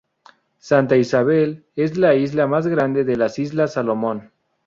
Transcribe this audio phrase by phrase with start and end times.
[0.57, 4.31] Santa Isabel es la isla más grande de las Islas Salomón.